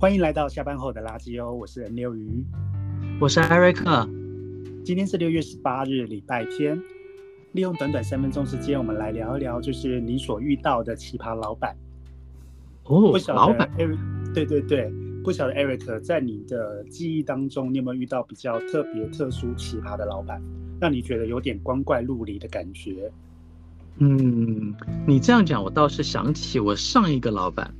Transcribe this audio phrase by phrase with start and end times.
[0.00, 2.42] 欢迎来到下班后的垃圾哦，我是 N 六鱼，
[3.20, 4.08] 我是艾瑞克。
[4.82, 6.80] 今天是六月十八日，礼拜天。
[7.52, 11.76] 利用短短三分钟时间，我们来聊一聊，就是你所遇到的奇葩老板。
[12.84, 13.70] 哦，老板，
[14.32, 14.90] 对对对，
[15.22, 20.40] 不晓得 Eric 在你的记忆当中，你有没有遇到比较特别、特殊、奇葩的老板，
[20.80, 23.12] 让你觉得有点光怪陆离的感觉？
[23.98, 24.74] 嗯，
[25.06, 27.70] 你这样讲，我倒是想起我上一个老板。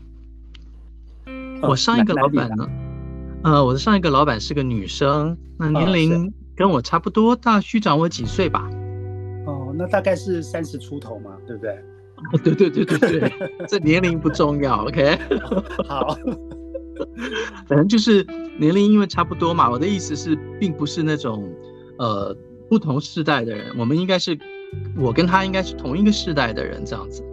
[1.62, 2.68] 我上一个老板呢，
[3.44, 8.68] 呃，我的上一个老板是个女生，那年龄跟我差不多，大虚长我几岁吧？
[9.46, 11.78] 哦，那大概是三十出头嘛，对不对？
[12.44, 13.32] 对对对对对，
[13.66, 15.18] 这年龄不重要，OK？
[15.88, 16.18] 好，
[17.66, 18.26] 反正就是
[18.58, 19.70] 年龄，因为差不多嘛。
[19.70, 21.50] 我的意思是，并不是那种
[21.98, 22.36] 呃
[22.68, 24.38] 不同世代的人，我们应该是
[24.98, 27.24] 我跟他应该是同一个世代的人，这样子。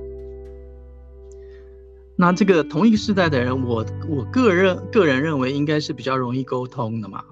[2.19, 7.23] 那这个同一个世代的人，我我个人个人认为应该是比较容易沟通的嘛。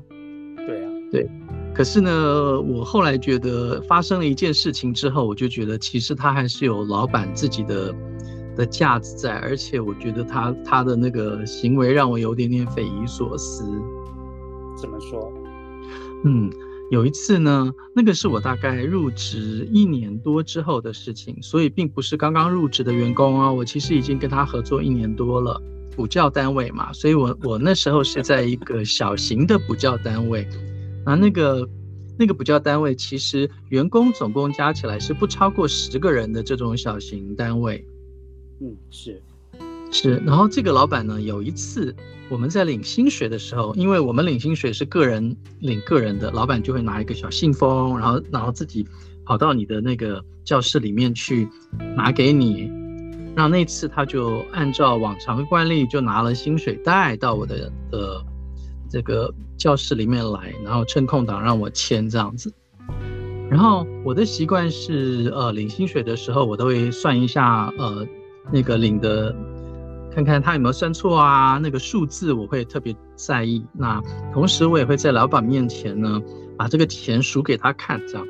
[0.57, 1.27] 对啊，对。
[1.73, 7.93] 可是呢，我后来觉得发生了一件事情之后，我就觉得其实他还是有老板自己的
[8.55, 13.65] 的架子在，而且我觉得他他的那个行为让我有点点匪夷所思。
[14.77, 15.33] 怎么说？
[16.23, 16.49] 嗯。
[16.91, 23.51] 有一次呢，那个是我大概入职一年多之后的事情，所以并不是刚刚入职的员工啊。
[23.51, 25.59] 我其实已经跟他合作一年多了，
[25.95, 30.47] 补教单位嘛，所以我我那时候是在一个小型的补教单位。
[31.05, 31.67] 啊那个
[32.17, 37.83] 那个补教单位其实员工总共加起来是不超过十个人的这种小型单位。
[38.61, 39.21] 嗯，是。
[39.91, 41.95] 是，然后这个老板呢，有一次
[42.29, 48.85] 我们在领薪水的时候，因为我们领薪水是个人领个人的，老板就会拿一个小信封，然后然后自己
[49.25, 51.47] 跑到你的那个教室里面去
[51.95, 52.69] 拿给你。
[53.35, 58.21] 那那次他就按照往常的惯例，就拿了薪水袋到我的的
[58.89, 62.51] 这个教室里面来，然后趁空档让我签这样子。
[63.49, 68.05] 然后我的习惯是，呃，领薪水的时候我都会算一下，呃，
[68.51, 69.33] 那个领的。
[70.15, 71.59] 看看他有没有算错啊？
[71.61, 73.65] 那个数字我会特别在意。
[73.73, 76.21] 那同时我也会在老板面前呢，
[76.57, 78.25] 把这个钱数给他看，这样。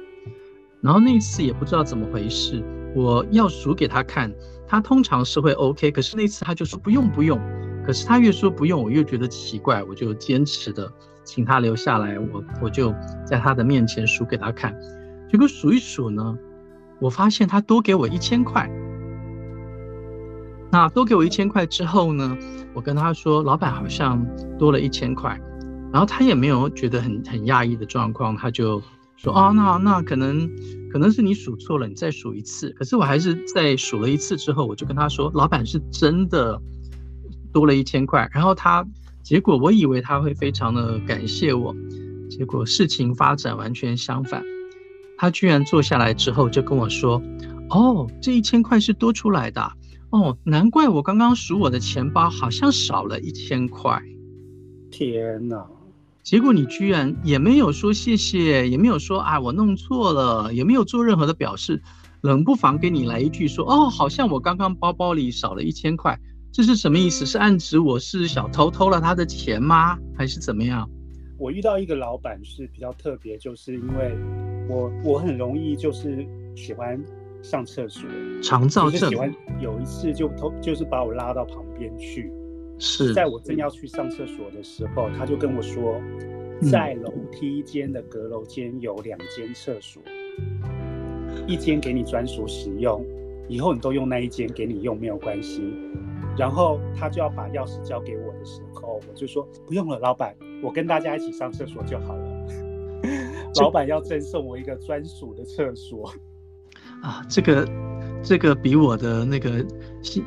[0.82, 2.64] 然后那次也不知道怎么回事，
[2.96, 4.34] 我要数给他看，
[4.68, 7.40] 他通常是会 OK，可是那次他就说不用不用。
[7.86, 10.92] 可是他越说不用，我越觉得奇怪，我就坚持的
[11.24, 12.92] 请他留下来，我我就
[13.28, 14.76] 在他的面前数给他看。
[15.32, 16.36] 结果数一数呢，
[17.00, 18.68] 我发现他多给我一千块。
[20.76, 22.38] 那多给我一千块之后呢，
[22.74, 24.22] 我跟他说，老板好像
[24.60, 25.40] 多了一千块，
[25.90, 28.82] 然后他也没有觉得很很讶异的状况，他就
[29.16, 30.52] 说啊，那那可能
[30.92, 32.72] 可能是你数错了，你再数一次。
[32.72, 36.62] 可是我还是在数了一次之后，我就跟他说，老板是真的
[37.54, 38.30] 多了一千块。
[38.34, 38.86] 然后他
[39.24, 41.74] 结果我以为他会非常的感谢我，
[42.30, 44.44] 结果事情发展完全相反，
[45.18, 47.22] 他居然坐下来之后就跟我说，
[47.70, 49.72] 哦，这一千块是多出来的。
[50.16, 54.02] 哦，难怪我刚刚数我的钱包好像少了一千块。
[54.90, 55.68] 天哪！
[56.24, 61.82] 结果你居然也没有说谢谢，也没有说啊我弄错了，也没有做任何的表示，
[62.22, 66.18] 冷不防给你来一句说哦，好像我刚刚包包里少了一千块，
[66.54, 67.26] 这是什么意思？
[67.26, 69.98] 是暗指我是小偷偷了他的钱吗？
[70.18, 70.90] 还是怎么样？
[71.38, 74.18] 我遇到一个老板是比较特别，就是因为
[74.70, 76.98] 我我很容易就是喜欢。
[77.46, 78.10] 上厕所，
[78.42, 79.08] 肠躁症。
[79.08, 82.32] 喜欢有一次就偷，就是把我拉到旁边去，
[82.80, 86.02] 是在我正要去上厕所的时候，他就跟我说，
[86.72, 93.06] 在楼梯间的阁楼间有两间厕所，嗯、一间给你专属使用，
[93.48, 95.62] 以后你都用那一间给你用没有关系。
[96.36, 102.48] 然后他就要把钥匙交给我的时候，我就说不用了，老板，我跟大家一起上厕所就好了。
[103.62, 106.12] 老板要赠送我一个专属的厕所。
[107.06, 107.70] 啊，这个，
[108.24, 109.64] 这个比我的那个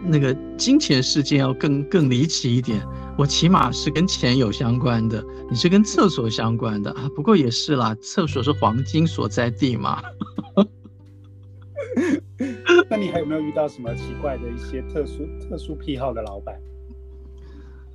[0.05, 2.81] 那个金钱事件要更更离奇一点。
[3.19, 5.21] 我起码是跟钱有相关的，
[5.51, 7.11] 你是跟厕所相关的啊。
[7.17, 10.01] 不过也是啦，厕所是黄金所在地嘛。
[12.89, 16.55] 那你还有没有遇到什么奇怪的一些特殊特殊癖好的老板？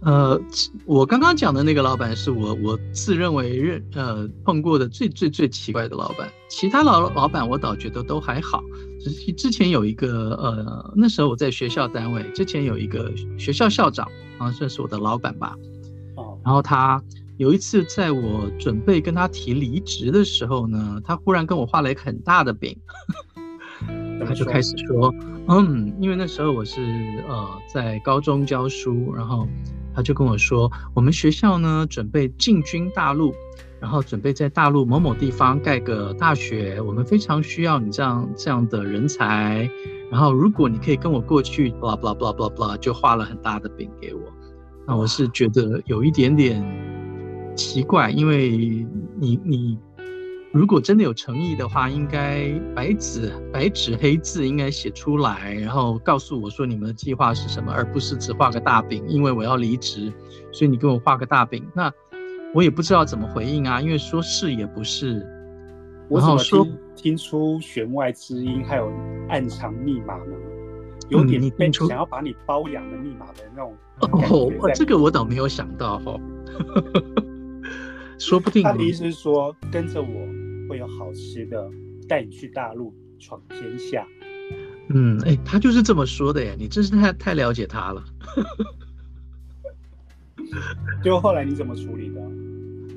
[0.06, 0.38] 呃，
[0.86, 8.62] 我刚刚讲的那个老板是我我自认为认呃碰过的最最最奇怪的老板，其他老老板我倒觉得都还好。
[9.00, 14.06] 只是之前有一个呃，那时候我在学校单位，之前有一个学校校长
[14.38, 15.56] 啊，算是我的老板吧。
[16.16, 17.02] 哦，然后他
[17.38, 22.78] 有一次在我准备跟他提离职的时候呢，他忽然跟我画了一个很大的饼，
[24.26, 25.14] 他就开始说，
[25.48, 26.82] 嗯，因为那时候我是
[27.30, 29.48] 呃在高中教书，然后。
[29.96, 33.34] 他就跟我说，我们学校呢准备进军大陆，
[33.80, 39.70] 然后准备在大陆某某地方盖个大学，我们非常需要你这样这样的人才。
[40.12, 44.22] 然后如果你可以跟我过去，blah blah blah blah blah，就画了很大的饼给我。
[44.86, 46.64] 那我是觉得有一点点
[47.56, 48.86] 奇怪，因为
[49.20, 49.78] 你你。
[50.54, 59.04] 如果真的有诚意的话，应该白纸白纸黑字应该写出来，然后告诉我说你们的计划是什么，而不是只画个大饼。
[59.08, 60.14] 因为我要离职，
[60.52, 61.92] 所以你给我画个大饼，那
[62.54, 63.82] 我也不知道怎么回应啊。
[63.82, 65.26] 因为说是也不是，
[66.08, 68.94] 我怎么说听出弦外之音，还有
[69.30, 70.36] 暗藏密码呢？
[71.10, 76.22] 有点被想要把你包养的密码的那种哦，这个我倒没有想到哈、哦。
[78.20, 80.43] 说不定他的意思是说跟着我。
[80.74, 81.70] 会有好吃的，
[82.10, 84.08] 带你去大陆闯天下。
[84.90, 88.04] 嗯，哎，他就是这么说的耶，你真是太太了解他了。
[91.04, 92.20] 就后来你怎么处理的？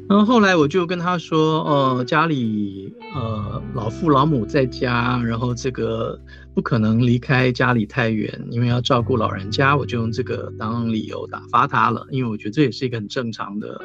[0.08, 6.19] 然后，后来我就跟他说，呃，家里呃老父老母在家，然后这个
[6.55, 12.06] 不可能离开家里太远，因为要照顾老人家，我就用这个当理由打发他了。
[12.11, 13.82] 因为我觉得这也是一个很正常的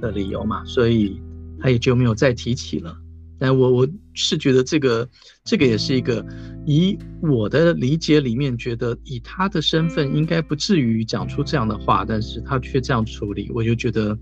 [0.00, 1.22] 的理由嘛，所以
[1.60, 2.98] 他也就没有再提起了。
[3.42, 5.08] 但我我是觉得这个
[5.42, 6.24] 这个也是一个，
[6.64, 14.16] 以我的理解里面，觉得以他的身份应该不至于讲出这样的话，但是他却这样处理，我就觉得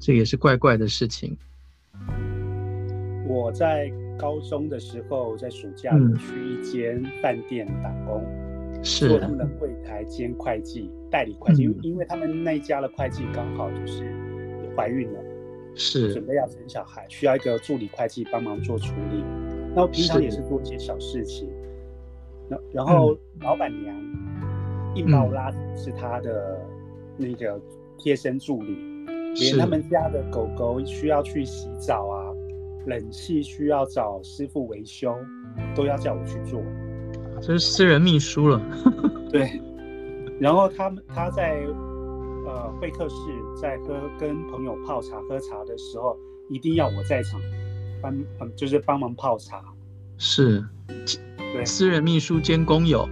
[0.00, 1.36] 这也是怪怪的事情。
[3.28, 3.88] 我在
[4.18, 8.26] 高中的时候，在暑假去一间饭店打工，
[8.82, 14.02] 是、嗯、做他们的柜台兼会计代理会计，嗯、因为他们那一家的会计刚好就是
[14.76, 15.23] 怀孕了。
[15.74, 19.24] 是准备要生小孩，需要一个助理会计帮忙做处理。
[19.74, 21.48] 那我平常也是做一些小事情。
[22.48, 23.96] 然是然后老板娘
[24.94, 26.60] 硬把我拉是他的
[27.16, 27.60] 那个
[27.98, 28.76] 贴身助理，
[29.08, 32.32] 嗯、连他们家的狗狗需要去洗澡啊，
[32.86, 35.16] 冷气需要找师傅维修，
[35.74, 36.62] 都要叫我去做。
[37.40, 38.60] 这是私人秘书了。
[39.32, 39.60] 对。
[40.38, 41.60] 然后他们他在。
[42.46, 43.16] 呃，会客室
[43.60, 46.16] 在喝跟朋友泡茶喝茶的时候，
[46.50, 47.40] 一定要我在场
[48.02, 49.62] 帮，嗯，就是帮忙泡茶。
[50.18, 50.64] 是，
[51.36, 53.08] 对，私人秘书兼工友，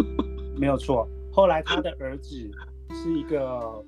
[0.56, 1.08] 没有错。
[1.32, 2.50] 后来他的儿子
[2.92, 3.84] 是一个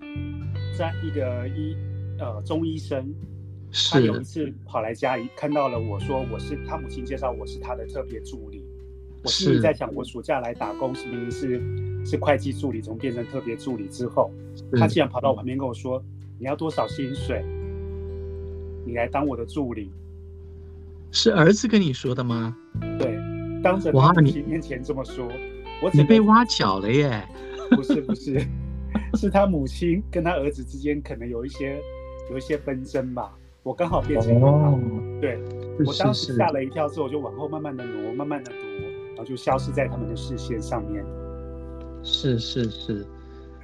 [0.77, 1.77] 在一个医
[2.19, 3.15] 呃中医生，
[3.93, 8.65] 他有一次跑来家里看到了我说我是他母亲介绍我是他的特别助理，
[9.23, 11.86] 我心里在想我暑假来打工是明明是。
[12.07, 14.31] 是会计助理，从变成特别助理之后，
[14.79, 16.01] 他竟然跑到我旁边跟我说
[16.39, 17.45] ：“你要多少薪水？
[18.87, 19.91] 你来当我的助理。”
[21.11, 22.57] 是儿子跟你说的吗？
[22.99, 23.19] 对，
[23.63, 25.27] 当着他母亲面前这么说，
[25.83, 27.27] 我你被挖角了耶？
[27.71, 28.41] 不是不是，
[29.19, 31.81] 是他母亲跟他儿子之间可能有一些
[32.31, 33.37] 有一些纷争吧。
[33.65, 34.79] 我刚好变成哦，
[35.21, 35.41] 对，
[35.85, 38.61] 我当时吓了一跳，之后我就往后慢慢的挪，慢慢的挪，
[39.09, 41.05] 然后就消失在他们的视线上面。
[42.07, 43.05] 是是是，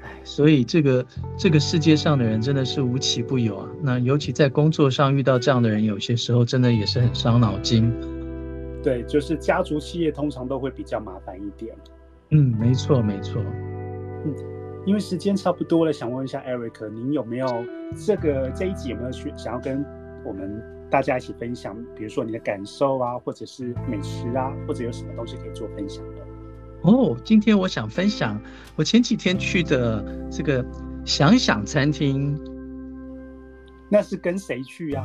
[0.03, 1.07] 哎，所以这个
[1.39, 3.69] 这个世界上的人真的是无奇不有啊。
[3.81, 7.91] 那尤其在工作上遇到这样的人，有些时候真的也是很伤脑筋。
[8.83, 11.73] 对，就是家族企业通常都会比较麻烦一点。
[12.31, 13.41] 嗯，没错没错。
[14.25, 14.35] 嗯，
[14.85, 17.47] 因为时间差不多了，想问一下 Eric，您有没有
[17.95, 19.85] 这个这一集有没有去想要跟
[20.25, 21.77] 我们大家一起分享？
[21.97, 26.12] 比如说你的感受啊，或者是美食啊，或者有什么东西可以做分享的？
[26.83, 28.41] 哦，今天我想分享
[28.77, 30.65] 我前几天去的这个
[31.05, 32.39] 想想餐厅。
[33.89, 35.05] 那是跟谁去呀？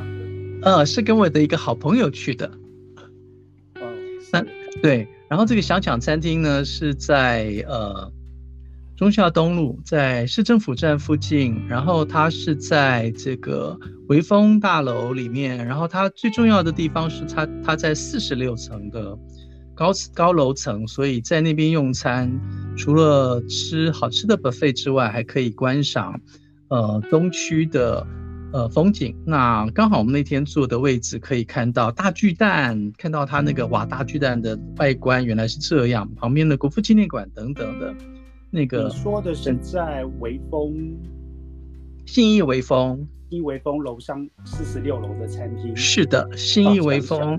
[0.62, 2.50] 呃，是跟我的一个好朋友去的。
[3.76, 3.92] 哦，
[4.32, 4.44] 那
[4.82, 8.10] 对，然后这个想想餐厅呢是在呃
[8.96, 19.16] 中孝东路，在市政府站附近，然后它是在这个维风大楼里面，然后它最重要的地方是它它在四十六层的。
[19.78, 22.28] 高高楼层，所以在那边用餐，
[22.76, 26.20] 除了吃好吃的 buffet 之外，还可以观赏，
[26.66, 28.04] 呃，东区的
[28.52, 29.14] 呃风景。
[29.24, 37.94] 那刚好我们那天坐的位置可以看到大巨蛋，看到它那个哇，大巨蛋的外观原来是这样，旁边的国父纪念馆等等的，
[38.50, 38.88] 那个。
[38.88, 40.98] 你说的是在微风，
[42.04, 45.76] 信义微风，信义微风楼上四十六楼的餐厅。
[45.76, 47.38] 是的，信义微风。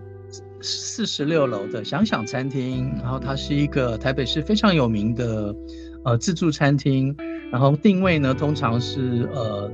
[0.62, 5.56] 四十六楼的想想餐厅，然后它是一个台北市非常有名的
[6.04, 7.16] 呃自助餐厅，
[7.52, 9.72] 然后定位呢通常是呃，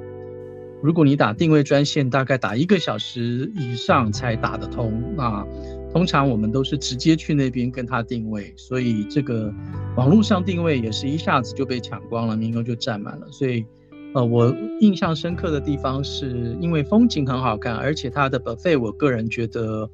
[0.82, 5.01] 如果你打定位专线，大概打一个小时以上才打得通。
[5.15, 5.46] 那
[5.92, 9.54] 通常我们都是直接去那边跟他定位，所以这个
[9.96, 13.65] 网络上定位也是一下子就被抢光了，名额就占满了，所以
[14.13, 19.89] 呃，我印象深刻的地方是因为风景很好看，而且它的 buffet 我个人觉得，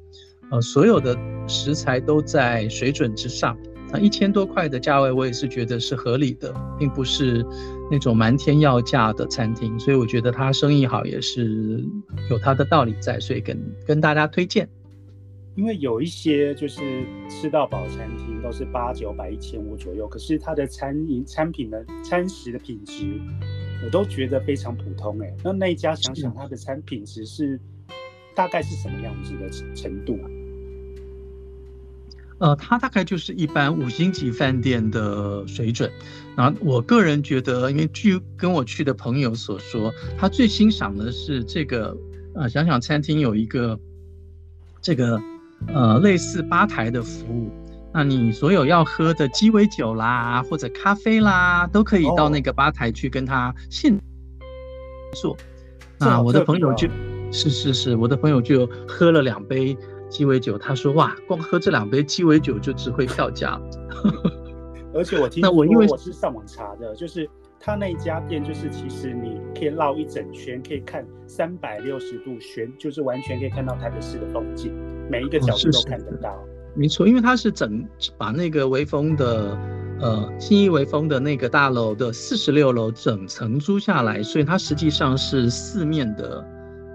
[0.52, 1.18] 呃，所有的
[1.48, 3.56] 食材都在水准之上。
[3.90, 7.42] 那一千多块的价位，我也是觉得是合理的，并不是
[7.90, 11.82] 那种瞒天要价的餐厅，所以我觉得他生意好也是
[12.30, 14.68] 有他的道理在，所以跟跟大家推荐。
[15.54, 16.80] 因为有一些就是
[17.30, 23.18] 吃到饱餐厅都是八九百、一千五左右，可是它的餐饮餐品的餐食的品质，
[23.84, 25.34] 我都觉得非常普通哎。
[25.42, 27.58] 那那一家想想它的餐品质是
[28.34, 30.28] 大概是什么样子的程度啊？
[32.42, 35.88] 呃，它大概就是一般五星级饭店的水准。
[36.36, 41.96] 然后我个人觉得，因为据跟我去的朋友所说，他最欣赏的是这个
[42.34, 43.78] 呃，想想餐厅有一个
[44.80, 45.22] 这个
[45.68, 47.48] 呃类似吧台的服务，
[47.94, 53.96] 那你所有要喝的鸡尾酒啦或者咖啡啦，都可以到那个吧台去跟他现
[55.20, 55.36] 做。
[55.96, 56.88] 那我的朋友就，
[57.30, 59.76] 是是是，我的朋友就喝了两杯。
[60.12, 63.58] 鸡尾酒，他说哇，光喝这两杯鸡尾酒就值回票价。
[64.94, 67.26] 而且我听说，那我因为我是上网查的，就是
[67.58, 74.70] 他那一家店，就是其实你可以绕一整圈，可以看三百六十度旋，就是完全可以看到台北市的风景，
[75.10, 76.28] 每一个角度都看得到。
[76.32, 76.44] 哦、
[76.76, 77.82] 没错，因为他是整
[78.18, 79.58] 把那个微风的
[79.98, 86.46] 呃信义微风的那个大楼的四十六楼整层租下来，所以它实际上是四面的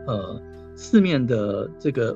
[0.05, 0.39] 呃
[0.75, 2.15] 四面的这个。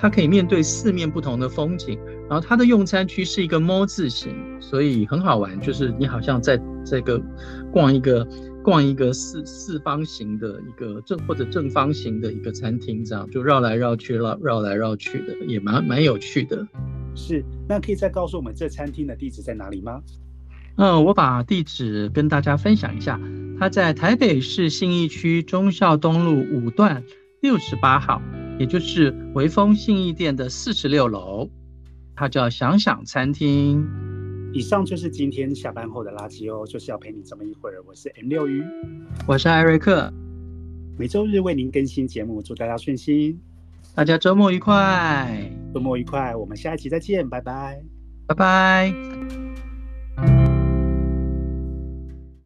[0.00, 7.20] 它可以面对四面不同的风景，然后它的用餐区是一个 ㄇ 字形，所以很好玩，就是你好像在这个
[7.72, 8.26] 逛一个
[8.62, 16.64] 逛一个四四方形的一个正或者正方形的一个餐厅，这样就绕来绕去绕绕来绕去的，也蛮蛮有趣的。
[17.16, 20.00] 是，那可以再告诉我们这餐厅的地址在哪里吗？
[20.76, 23.20] 嗯，我把地址跟大家分享一下，
[23.58, 27.02] 它在台北市信义区忠孝东路五段
[27.40, 28.22] 六十八号。
[28.58, 31.48] 也就是微风信义店的四十六楼，
[32.14, 33.86] 它叫想想餐厅。
[34.52, 37.82] 以上就是今天下班后的垃圾哦，就是要陪你这么一会儿。
[37.86, 38.64] 我是 M 六鱼，
[39.26, 40.12] 我是艾瑞克，
[40.98, 43.38] 每周日为您更新节目，祝大家顺心，
[43.94, 47.80] 大家周末愉快，周末愉快，我们下一期再见，拜拜，
[48.26, 49.47] 拜拜。